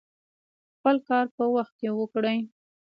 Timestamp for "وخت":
1.55-1.75